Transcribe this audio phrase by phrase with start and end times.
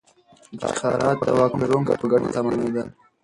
[0.65, 2.87] افتخارات د واک لرونکو په ګټه تمامېدل.